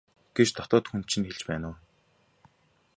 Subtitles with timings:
[0.35, 1.77] гэж дотоод хүн чинь хэлж байна уу?